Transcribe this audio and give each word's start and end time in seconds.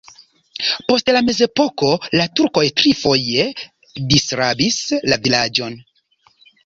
Post 0.91 1.11
la 1.15 1.19
mezepoko 1.25 1.91
la 2.21 2.25
turkoj 2.39 2.63
trifoje 2.81 3.45
disrabis 4.15 4.81
la 5.13 5.21
vilaĝon. 5.29 5.77